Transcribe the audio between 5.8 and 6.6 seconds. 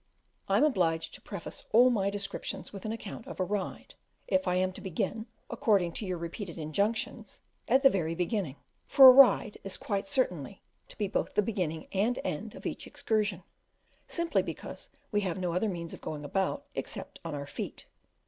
to your repeated